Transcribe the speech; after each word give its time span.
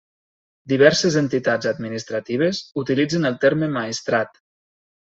Diverses 0.73 1.17
entitats 1.21 1.71
administratives 1.73 2.65
utilitzen 2.87 3.33
el 3.33 3.41
terme 3.47 3.73
Maestrat. 3.79 4.43